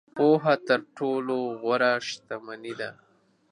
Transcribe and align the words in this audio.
•پوهه 0.17 0.53
تر 0.67 0.79
ټولو 0.97 1.37
غوره 1.61 1.91
شتمني 2.07 2.73
ده. 2.79 2.89